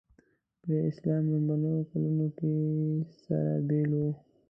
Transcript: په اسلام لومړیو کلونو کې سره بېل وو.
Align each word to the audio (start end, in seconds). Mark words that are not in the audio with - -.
په 0.61 0.71
اسلام 0.89 1.23
لومړیو 1.33 1.81
کلونو 1.91 2.27
کې 2.37 2.51
سره 3.23 3.53
بېل 3.67 3.91
وو. 3.99 4.09